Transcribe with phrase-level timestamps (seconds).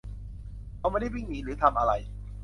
[0.77, 1.91] เขาไม่ได้วิ่งหนีหรือทำอะไร